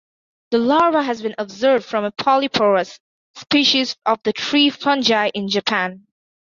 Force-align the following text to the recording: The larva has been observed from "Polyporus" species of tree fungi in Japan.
The 0.49 0.57
larva 0.57 1.03
has 1.03 1.21
been 1.21 1.35
observed 1.37 1.85
from 1.85 2.11
"Polyporus" 2.13 2.99
species 3.35 3.95
of 4.03 4.23
tree 4.35 4.71
fungi 4.71 5.29
in 5.35 5.47
Japan. 5.47 6.07